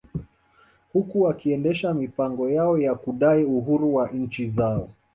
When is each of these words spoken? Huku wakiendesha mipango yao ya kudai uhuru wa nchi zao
Huku 0.93 1.21
wakiendesha 1.21 1.93
mipango 1.93 2.49
yao 2.49 2.77
ya 2.77 2.95
kudai 2.95 3.43
uhuru 3.43 3.95
wa 3.95 4.07
nchi 4.11 4.45
zao 4.45 4.89